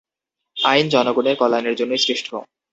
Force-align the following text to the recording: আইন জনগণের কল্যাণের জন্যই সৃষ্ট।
আইন 0.57 0.85
জনগণের 0.89 1.35
কল্যাণের 1.37 1.75
জন্যই 1.79 2.03
সৃষ্ট। 2.05 2.27